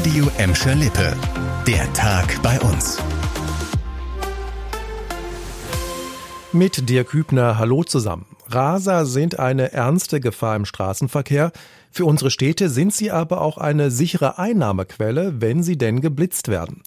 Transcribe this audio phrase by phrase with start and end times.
[0.00, 1.14] Radio Emscher Lippe.
[1.66, 2.96] Der Tag bei uns.
[6.52, 8.24] Mit Dirk Hübner, hallo zusammen.
[8.46, 11.52] Raser sind eine ernste Gefahr im Straßenverkehr.
[11.90, 16.80] Für unsere Städte sind sie aber auch eine sichere Einnahmequelle, wenn sie denn geblitzt werden.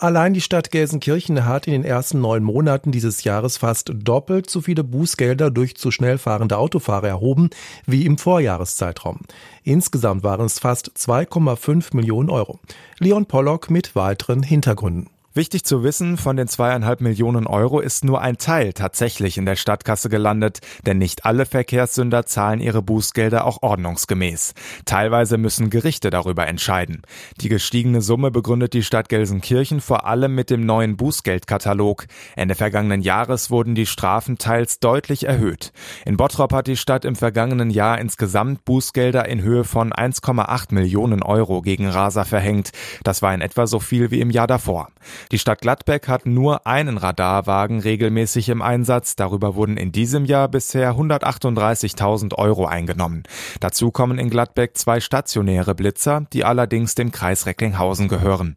[0.00, 4.60] Allein die Stadt Gelsenkirchen hat in den ersten neun Monaten dieses Jahres fast doppelt so
[4.60, 7.50] viele Bußgelder durch zu schnell fahrende Autofahrer erhoben
[7.84, 9.22] wie im Vorjahreszeitraum.
[9.64, 12.60] Insgesamt waren es fast 2,5 Millionen Euro.
[13.00, 15.10] Leon Pollock mit weiteren Hintergründen.
[15.38, 19.54] Wichtig zu wissen, von den zweieinhalb Millionen Euro ist nur ein Teil tatsächlich in der
[19.54, 24.54] Stadtkasse gelandet, denn nicht alle Verkehrssünder zahlen ihre Bußgelder auch ordnungsgemäß.
[24.84, 27.02] Teilweise müssen Gerichte darüber entscheiden.
[27.40, 32.06] Die gestiegene Summe begründet die Stadt Gelsenkirchen vor allem mit dem neuen Bußgeldkatalog.
[32.34, 35.70] Ende vergangenen Jahres wurden die Strafen teils deutlich erhöht.
[36.04, 41.22] In Bottrop hat die Stadt im vergangenen Jahr insgesamt Bußgelder in Höhe von 1,8 Millionen
[41.22, 42.72] Euro gegen Raser verhängt.
[43.04, 44.88] Das war in etwa so viel wie im Jahr davor.
[45.30, 49.14] Die Stadt Gladbeck hat nur einen Radarwagen regelmäßig im Einsatz.
[49.14, 53.24] Darüber wurden in diesem Jahr bisher 138.000 Euro eingenommen.
[53.60, 58.56] Dazu kommen in Gladbeck zwei stationäre Blitzer, die allerdings dem Kreis Recklinghausen gehören.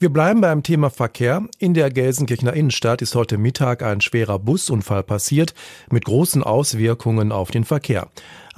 [0.00, 1.42] Wir bleiben beim Thema Verkehr.
[1.58, 5.54] In der Gelsenkirchener Innenstadt ist heute Mittag ein schwerer Busunfall passiert
[5.90, 8.06] mit großen Auswirkungen auf den Verkehr.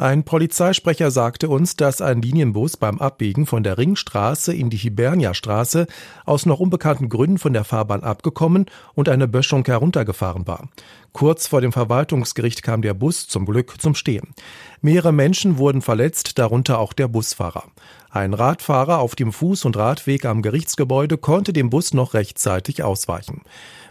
[0.00, 5.86] Ein Polizeisprecher sagte uns, dass ein Linienbus beim Abbiegen von der Ringstraße in die Hibernia-Straße
[6.24, 10.70] aus noch unbekannten Gründen von der Fahrbahn abgekommen und eine Böschung heruntergefahren war.
[11.12, 14.32] Kurz vor dem Verwaltungsgericht kam der Bus zum Glück zum Stehen.
[14.80, 17.64] Mehrere Menschen wurden verletzt, darunter auch der Busfahrer.
[18.08, 23.42] Ein Radfahrer auf dem Fuß- und Radweg am Gerichtsgebäude konnte dem Bus noch rechtzeitig ausweichen.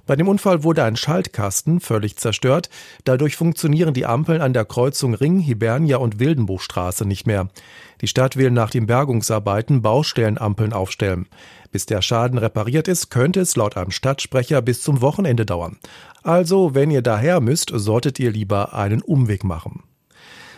[0.10, 2.72] Bei dem Unfall wurde ein Schaltkasten völlig zerstört.
[3.04, 7.50] Dadurch funktionieren die Ampeln an der Kreuzung Ring, Hibernia und Wildenbuchstraße nicht mehr.
[8.02, 11.28] Die Stadt will nach den Bergungsarbeiten Baustellenampeln aufstellen.
[11.72, 15.78] Bis der Schaden repariert ist, könnte es laut einem Stadtsprecher bis zum Wochenende dauern.
[16.24, 19.84] Also, wenn ihr daher müsst, solltet ihr lieber einen Umweg machen.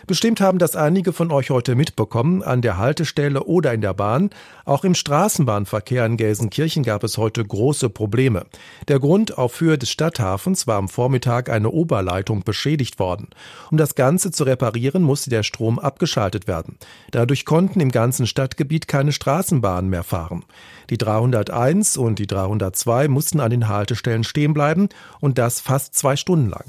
[0.06, 4.30] Bestimmt haben das einige von euch heute mitbekommen, an der Haltestelle oder in der Bahn.
[4.64, 8.46] Auch im Straßenbahnverkehr in Gelsenkirchen gab es heute große Probleme.
[8.88, 13.28] Der Grund, auf Höhe des Stadthafens war am Vormittag eine Oberleitung beschädigt worden.
[13.70, 16.78] Um das Ganze zu reparieren, musste der Strom abgeschaltet werden.
[17.12, 20.44] Dadurch konnten im ganzen Stadtgebiet keine Straßenbahnen mehr fahren.
[20.90, 24.88] Die 301 und die 302 mussten an den Haltestellen stehen bleiben
[25.20, 26.66] und das fast zwei Stunden lang.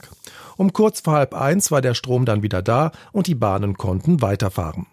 [0.56, 4.22] Um kurz vor halb eins war der Strom dann wieder da und die Bahnen konnten
[4.22, 4.88] weiterfahren.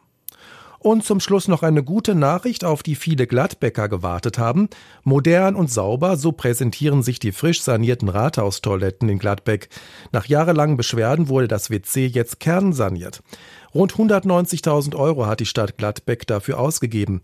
[0.83, 4.71] Und zum Schluss noch eine gute Nachricht, auf die viele Gladbäcker gewartet haben.
[5.05, 9.69] Modern und sauber, so präsentieren sich die frisch sanierten Rathaustoiletten in Gladbeck.
[10.11, 13.23] Nach jahrelangen Beschwerden wurde das WC jetzt kernsaniert.
[13.75, 17.21] Rund 190.000 Euro hat die Stadt Gladbeck dafür ausgegeben.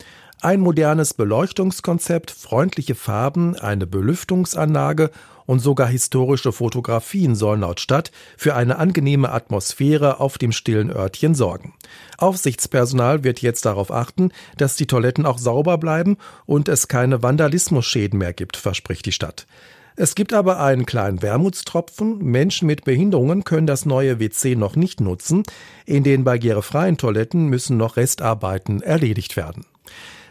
[0.46, 5.10] Ein modernes Beleuchtungskonzept, freundliche Farben, eine Belüftungsanlage
[5.44, 11.34] und sogar historische Fotografien sollen laut Stadt für eine angenehme Atmosphäre auf dem stillen Örtchen
[11.34, 11.74] sorgen.
[12.16, 18.16] Aufsichtspersonal wird jetzt darauf achten, dass die Toiletten auch sauber bleiben und es keine Vandalismusschäden
[18.16, 19.48] mehr gibt, verspricht die Stadt.
[19.96, 22.18] Es gibt aber einen kleinen Wermutstropfen.
[22.18, 25.42] Menschen mit Behinderungen können das neue WC noch nicht nutzen.
[25.86, 29.66] In den barrierefreien Toiletten müssen noch Restarbeiten erledigt werden.